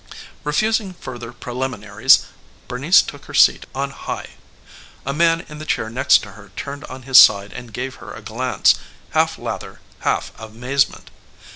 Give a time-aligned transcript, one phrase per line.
[0.43, 2.25] Refusing further preliminaries,
[2.67, 4.29] Bernice took her seat on high.
[5.05, 8.11] A man in the chair next to her turned on his side and gave her
[8.11, 8.73] a glance,
[9.11, 11.11] half lather, half amazement.